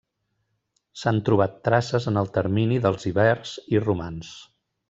[1.01, 4.37] S'han trobat traces en el termini dels ibers i romans.